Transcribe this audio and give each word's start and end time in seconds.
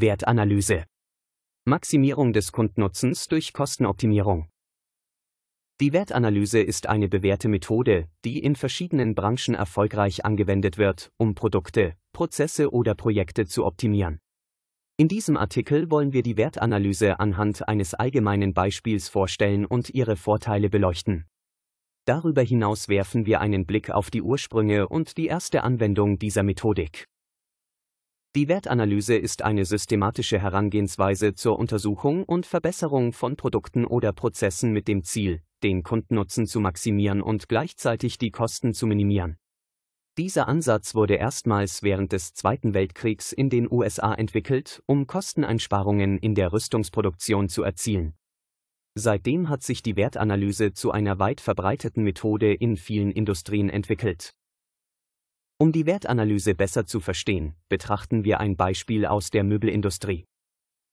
Wertanalyse. 0.00 0.84
Maximierung 1.66 2.32
des 2.32 2.52
Kundennutzens 2.52 3.28
durch 3.28 3.52
Kostenoptimierung. 3.52 4.48
Die 5.80 5.92
Wertanalyse 5.92 6.60
ist 6.60 6.88
eine 6.88 7.08
bewährte 7.08 7.48
Methode, 7.48 8.08
die 8.24 8.38
in 8.38 8.56
verschiedenen 8.56 9.14
Branchen 9.14 9.54
erfolgreich 9.54 10.24
angewendet 10.24 10.78
wird, 10.78 11.12
um 11.18 11.34
Produkte, 11.34 11.96
Prozesse 12.12 12.72
oder 12.72 12.94
Projekte 12.94 13.46
zu 13.46 13.66
optimieren. 13.66 14.20
In 14.96 15.08
diesem 15.08 15.36
Artikel 15.36 15.90
wollen 15.90 16.12
wir 16.12 16.22
die 16.22 16.36
Wertanalyse 16.36 17.20
anhand 17.20 17.68
eines 17.68 17.94
allgemeinen 17.94 18.54
Beispiels 18.54 19.08
vorstellen 19.08 19.66
und 19.66 19.90
ihre 19.90 20.16
Vorteile 20.16 20.70
beleuchten. 20.70 21.26
Darüber 22.06 22.42
hinaus 22.42 22.88
werfen 22.88 23.26
wir 23.26 23.40
einen 23.40 23.66
Blick 23.66 23.90
auf 23.90 24.10
die 24.10 24.22
Ursprünge 24.22 24.88
und 24.88 25.16
die 25.18 25.26
erste 25.26 25.62
Anwendung 25.62 26.18
dieser 26.18 26.42
Methodik. 26.42 27.06
Die 28.36 28.46
Wertanalyse 28.46 29.16
ist 29.16 29.42
eine 29.42 29.64
systematische 29.64 30.38
Herangehensweise 30.38 31.34
zur 31.34 31.58
Untersuchung 31.58 32.22
und 32.22 32.46
Verbesserung 32.46 33.12
von 33.12 33.34
Produkten 33.34 33.84
oder 33.84 34.12
Prozessen 34.12 34.72
mit 34.72 34.86
dem 34.86 35.02
Ziel, 35.02 35.42
den 35.64 35.82
Kundennutzen 35.82 36.46
zu 36.46 36.60
maximieren 36.60 37.22
und 37.22 37.48
gleichzeitig 37.48 38.18
die 38.18 38.30
Kosten 38.30 38.72
zu 38.72 38.86
minimieren. 38.86 39.36
Dieser 40.16 40.46
Ansatz 40.46 40.94
wurde 40.94 41.16
erstmals 41.16 41.82
während 41.82 42.12
des 42.12 42.32
Zweiten 42.32 42.72
Weltkriegs 42.72 43.32
in 43.32 43.50
den 43.50 43.66
USA 43.68 44.14
entwickelt, 44.14 44.80
um 44.86 45.08
Kosteneinsparungen 45.08 46.16
in 46.16 46.36
der 46.36 46.52
Rüstungsproduktion 46.52 47.48
zu 47.48 47.64
erzielen. 47.64 48.14
Seitdem 48.94 49.48
hat 49.48 49.64
sich 49.64 49.82
die 49.82 49.96
Wertanalyse 49.96 50.72
zu 50.72 50.92
einer 50.92 51.18
weit 51.18 51.40
verbreiteten 51.40 52.04
Methode 52.04 52.54
in 52.54 52.76
vielen 52.76 53.10
Industrien 53.10 53.70
entwickelt. 53.70 54.34
Um 55.62 55.72
die 55.72 55.84
Wertanalyse 55.84 56.54
besser 56.54 56.86
zu 56.86 57.00
verstehen, 57.00 57.54
betrachten 57.68 58.24
wir 58.24 58.40
ein 58.40 58.56
Beispiel 58.56 59.04
aus 59.04 59.28
der 59.28 59.44
Möbelindustrie. 59.44 60.24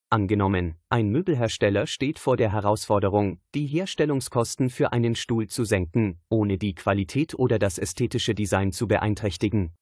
Angenommen, 0.10 0.76
ein 0.90 1.10
Möbelhersteller 1.10 1.88
steht 1.88 2.20
vor 2.20 2.36
der 2.36 2.52
Herausforderung, 2.52 3.40
die 3.56 3.66
Herstellungskosten 3.66 4.70
für 4.70 4.92
einen 4.92 5.16
Stuhl 5.16 5.48
zu 5.48 5.64
senken, 5.64 6.20
ohne 6.28 6.58
die 6.58 6.76
Qualität 6.76 7.34
oder 7.34 7.60
das 7.60 7.78
ästhetische 7.78 8.36
Design 8.36 8.74
zu 8.74 8.90
beeinträchtigen. 8.90 9.74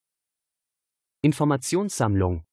Informationssammlung 1.24 2.44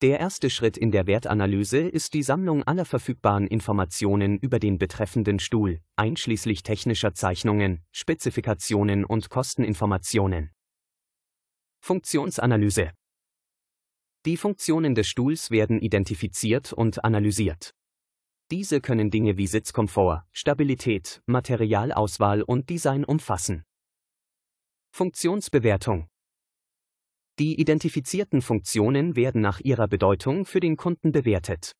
Der 0.00 0.18
erste 0.18 0.48
Schritt 0.48 0.78
in 0.78 0.92
der 0.92 1.06
Wertanalyse 1.06 1.80
ist 1.80 2.14
die 2.14 2.22
Sammlung 2.22 2.62
aller 2.62 2.86
verfügbaren 2.86 3.46
Informationen 3.46 4.38
über 4.38 4.58
den 4.58 4.78
betreffenden 4.78 5.40
Stuhl, 5.40 5.82
einschließlich 5.96 6.62
technischer 6.62 7.12
Zeichnungen, 7.12 7.84
Spezifikationen 7.92 9.04
und 9.04 9.28
Kosteninformationen. 9.28 10.52
Funktionsanalyse 11.84 12.92
Die 14.24 14.36
Funktionen 14.36 14.94
des 14.94 15.08
Stuhls 15.08 15.50
werden 15.50 15.80
identifiziert 15.80 16.72
und 16.72 17.04
analysiert. 17.04 17.74
Diese 18.52 18.80
können 18.80 19.10
Dinge 19.10 19.36
wie 19.36 19.48
Sitzkomfort, 19.48 20.22
Stabilität, 20.30 21.20
Materialauswahl 21.26 22.42
und 22.42 22.70
Design 22.70 23.04
umfassen. 23.04 23.64
Funktionsbewertung 24.94 26.06
Die 27.40 27.60
identifizierten 27.60 28.42
Funktionen 28.42 29.16
werden 29.16 29.40
nach 29.40 29.58
ihrer 29.58 29.88
Bedeutung 29.88 30.46
für 30.46 30.60
den 30.60 30.76
Kunden 30.76 31.10
bewertet. 31.10 31.72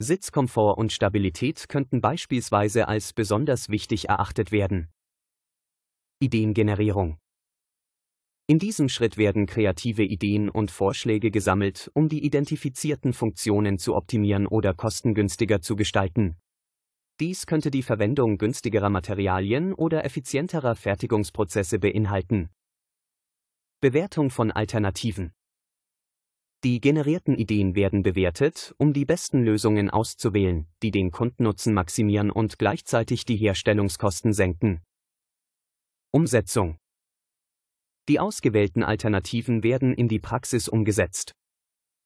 Sitzkomfort 0.00 0.76
und 0.76 0.90
Stabilität 0.90 1.68
könnten 1.68 2.00
beispielsweise 2.00 2.88
als 2.88 3.12
besonders 3.12 3.68
wichtig 3.68 4.08
erachtet 4.08 4.50
werden. 4.50 4.90
Ideengenerierung 6.18 7.20
in 8.50 8.58
diesem 8.58 8.88
Schritt 8.88 9.16
werden 9.16 9.46
kreative 9.46 10.02
Ideen 10.02 10.48
und 10.48 10.72
Vorschläge 10.72 11.30
gesammelt, 11.30 11.88
um 11.94 12.08
die 12.08 12.24
identifizierten 12.24 13.12
Funktionen 13.12 13.78
zu 13.78 13.94
optimieren 13.94 14.48
oder 14.48 14.74
kostengünstiger 14.74 15.60
zu 15.60 15.76
gestalten. 15.76 16.36
Dies 17.20 17.46
könnte 17.46 17.70
die 17.70 17.84
Verwendung 17.84 18.38
günstigerer 18.38 18.90
Materialien 18.90 19.72
oder 19.72 20.04
effizienterer 20.04 20.74
Fertigungsprozesse 20.74 21.78
beinhalten. 21.78 22.50
Bewertung 23.80 24.30
von 24.30 24.50
Alternativen 24.50 25.30
Die 26.64 26.80
generierten 26.80 27.36
Ideen 27.36 27.76
werden 27.76 28.02
bewertet, 28.02 28.74
um 28.78 28.92
die 28.92 29.04
besten 29.04 29.44
Lösungen 29.44 29.90
auszuwählen, 29.90 30.66
die 30.82 30.90
den 30.90 31.12
Kundennutzen 31.12 31.72
maximieren 31.72 32.32
und 32.32 32.58
gleichzeitig 32.58 33.24
die 33.24 33.36
Herstellungskosten 33.36 34.32
senken. 34.32 34.80
Umsetzung 36.10 36.80
die 38.08 38.18
ausgewählten 38.18 38.82
Alternativen 38.82 39.62
werden 39.62 39.94
in 39.94 40.08
die 40.08 40.18
Praxis 40.18 40.68
umgesetzt. 40.68 41.32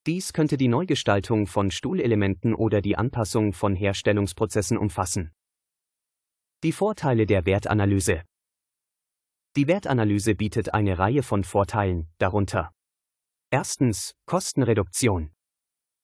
Dies 0.06 0.32
könnte 0.32 0.56
die 0.56 0.69
Neugestaltung 0.69 1.47
von 1.47 1.71
Stuhlelementen 1.71 2.55
oder 2.55 2.82
die 2.82 2.97
Anpassung 2.97 3.53
von 3.53 3.75
Herstellungsprozessen 3.75 4.77
umfassen. 4.77 5.33
Die 6.62 6.72
Vorteile 6.72 7.27
der 7.27 7.47
Wertanalyse 7.47 8.22
Die 9.56 9.66
Wertanalyse 9.66 10.34
bietet 10.34 10.75
eine 10.75 10.99
Reihe 10.99 11.22
von 11.22 11.44
Vorteilen, 11.44 12.09
darunter 12.19 12.72
Erstens 13.50 14.15
Kostenreduktion. 14.27 15.31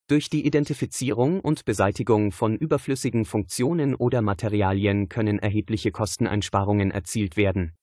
Durch 0.07 0.31
die 0.31 0.47
Identifizierung 0.47 1.41
und 1.41 1.65
Beseitigung 1.65 2.33
von 2.33 2.57
überflüssigen 2.57 3.25
Funktionen 3.25 3.95
oder 3.95 4.23
Materialien 4.23 5.09
können 5.09 5.39
erhebliche 5.39 5.93
Kosteneinsparungen 5.93 6.91
erzielt 6.91 7.37
werden. 7.37 7.77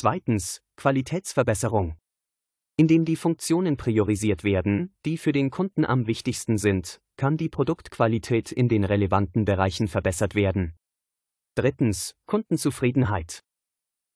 Zweitens, 0.00 0.62
Qualitätsverbesserung. 0.76 1.96
Indem 2.76 3.04
die 3.04 3.16
Funktionen 3.16 3.76
priorisiert 3.76 4.44
werden, 4.44 4.94
die 5.04 5.18
für 5.18 5.32
den 5.32 5.50
Kunden 5.50 5.84
am 5.84 6.06
wichtigsten 6.06 6.56
sind, 6.56 7.00
kann 7.16 7.36
die 7.36 7.48
Produktqualität 7.48 8.52
in 8.52 8.68
den 8.68 8.84
relevanten 8.84 9.44
Bereichen 9.44 9.88
verbessert 9.88 10.36
werden. 10.36 10.76
Drittens, 11.56 12.14
Kundenzufriedenheit. 12.26 13.40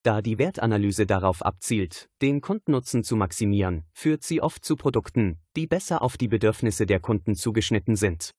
Da 0.03 0.21
die 0.21 0.37
Wertanalyse 0.37 1.05
darauf 1.05 1.41
abzielt, 1.41 2.07
den 2.21 2.39
Kundennutzen 2.39 3.03
zu 3.03 3.17
maximieren, 3.17 3.83
führt 3.91 4.23
sie 4.23 4.39
oft 4.39 4.63
zu 4.63 4.77
Produkten, 4.77 5.41
die 5.57 5.67
besser 5.67 6.01
auf 6.01 6.15
die 6.15 6.29
Bedürfnisse 6.29 6.85
der 6.85 7.01
Kunden 7.01 7.35
zugeschnitten 7.35 7.97
sind. 7.97 8.31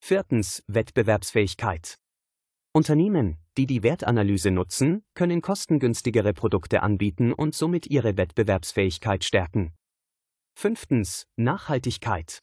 Viertens, 0.00 0.64
Wettbewerbsfähigkeit. 0.66 2.00
Unternehmen, 2.76 3.38
die 3.56 3.66
die 3.66 3.84
Wertanalyse 3.84 4.50
nutzen, 4.50 5.04
können 5.14 5.40
kostengünstigere 5.42 6.32
Produkte 6.32 6.82
anbieten 6.82 7.32
und 7.32 7.54
somit 7.54 7.86
ihre 7.86 8.16
Wettbewerbsfähigkeit 8.16 9.22
stärken. 9.22 9.72
Fünftens. 10.58 11.28
Nachhaltigkeit. 11.36 12.40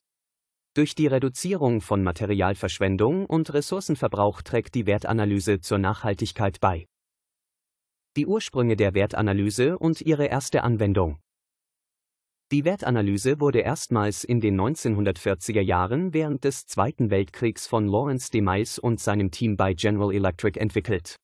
Durch 0.73 0.95
die 0.95 1.07
Reduzierung 1.07 1.81
von 1.81 2.01
Materialverschwendung 2.01 3.25
und 3.25 3.53
Ressourcenverbrauch 3.53 4.41
trägt 4.41 4.73
die 4.75 4.85
Wertanalyse 4.85 5.59
zur 5.59 5.79
Nachhaltigkeit 5.79 6.61
bei. 6.61 6.87
Die 8.15 8.25
Ursprünge 8.25 8.77
der 8.77 8.93
Wertanalyse 8.93 9.77
und 9.77 9.99
ihre 9.99 10.27
erste 10.27 10.63
Anwendung. 10.63 11.19
Die 12.51 12.65
Wertanalyse 12.65 13.39
wurde 13.39 13.59
erstmals 13.59 14.25
in 14.25 14.41
den 14.41 14.59
1940er 14.59 15.61
Jahren 15.61 16.13
während 16.13 16.43
des 16.43 16.65
Zweiten 16.65 17.09
Weltkriegs 17.09 17.65
von 17.65 17.87
Lawrence 17.87 18.29
de 18.29 18.41
Meis 18.41 18.77
und 18.77 18.99
seinem 18.99 19.31
Team 19.31 19.55
bei 19.55 19.73
General 19.73 20.13
Electric 20.13 20.59
entwickelt. 20.59 21.15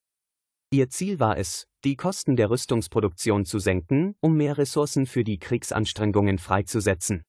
Ihr 0.72 0.90
Ziel 0.90 1.20
war 1.20 1.38
es, 1.38 1.68
die 1.84 1.98
Kosten 1.98 2.38
der 2.38 2.50
Rüstungsproduktion 2.50 3.44
zu 3.44 3.60
senken, 3.60 4.16
um 4.22 4.38
mehr 4.38 4.58
Ressourcen 4.58 5.06
für 5.06 5.26
die 5.26 5.38
Kriegsanstrengungen 5.38 6.38
freizusetzen. 6.38 7.24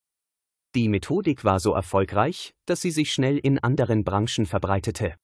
Die 0.77 0.89
Methodik 0.89 1.45
war 1.45 1.59
so 1.59 1.73
erfolgreich, 1.73 2.53
dass 2.67 2.81
sie 2.81 2.93
sich 2.93 3.13
schnell 3.13 3.37
in 3.39 3.59
anderen 3.59 4.05
Branchen 4.05 4.47
verbreitete. 4.47 5.17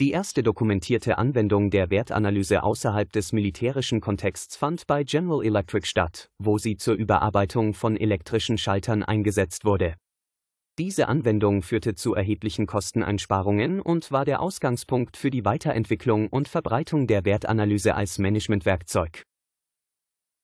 Die 0.00 0.12
erste 0.12 0.42
dokumentierte 0.42 1.18
Anwendung 1.18 1.68
der 1.68 1.90
Wertanalyse 1.90 2.62
außerhalb 2.62 3.12
des 3.12 3.34
militärischen 3.34 4.00
Kontexts 4.00 4.56
fand 4.56 4.86
bei 4.86 5.04
General 5.04 5.44
Electric 5.44 5.86
statt, 5.86 6.30
wo 6.38 6.56
sie 6.56 6.78
zur 6.78 6.94
Überarbeitung 6.94 7.74
von 7.74 7.98
elektrischen 7.98 8.56
Schaltern 8.56 9.02
eingesetzt 9.02 9.66
wurde. 9.66 9.96
Diese 10.78 11.06
Anwendung 11.06 11.60
führte 11.60 11.96
zu 11.96 12.14
erheblichen 12.14 12.66
Kosteneinsparungen 12.66 13.78
und 13.82 14.10
war 14.10 14.24
der 14.24 14.40
Ausgangspunkt 14.40 15.18
für 15.18 15.30
die 15.30 15.44
Weiterentwicklung 15.44 16.28
und 16.28 16.48
Verbreitung 16.48 17.06
der 17.06 17.26
Wertanalyse 17.26 17.94
als 17.94 18.16
Managementwerkzeug. 18.18 19.24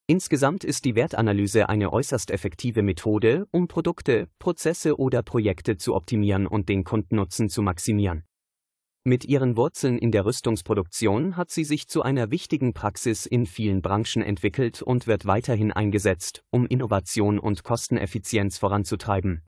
Insgesamt 0.07 0.65
ist 0.65 0.85
die 0.85 0.97
Wertanalyse 0.97 1.71
eine 1.71 1.95
äußerst 1.95 2.31
effektive 2.31 2.83
Methode, 2.83 3.47
um 3.53 3.69
Produkte, 3.69 4.29
Prozesse 4.39 4.99
oder 4.99 5.23
Projekte 5.23 5.79
zu 5.79 5.95
optimieren 5.95 6.47
und 6.47 6.69
den 6.69 6.85
Kundennutzen 6.85 7.49
zu 7.49 7.63
maximieren. 7.63 8.25
Mit 9.09 9.25
ihren 9.25 9.57
Wurzeln 9.57 9.99
in 9.99 10.11
der 10.11 10.25
Rüstungsproduktion 10.25 11.37
hat 11.37 11.53
sie 11.53 11.63
sich 11.63 11.87
zu 11.87 12.03
einer 12.03 12.33
wichtigen 12.33 12.73
Praxis 12.73 13.25
in 13.25 13.47
vielen 13.47 13.81
Branchen 13.81 14.21
entwickelt 14.21 14.83
und 14.83 15.07
wird 15.07 15.27
weiterhin 15.27 15.71
eingesetzt, 15.71 16.43
um 16.51 16.67
Innovation 16.67 17.39
und 17.39 17.63
Kosteneffizienz 17.63 18.59
voranzutreiben. 18.59 19.45